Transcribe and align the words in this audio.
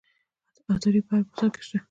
عطاري 0.71 1.01
په 1.07 1.11
هر 1.15 1.21
بازار 1.27 1.49
کې 1.53 1.61
شته. 1.67 1.77